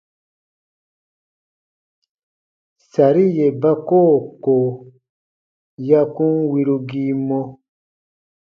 Sari 2.89 3.25
yè 3.37 3.47
ba 3.61 3.71
koo 3.87 4.15
ko 4.43 4.55
ya 5.89 6.01
kun 6.15 6.33
wirugii 6.51 7.13
mɔ. 7.27 7.39